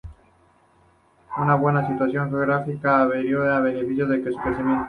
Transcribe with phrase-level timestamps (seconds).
[1.45, 4.79] La buena situación geográfica de Aveiro ha beneficiado su crecimiento.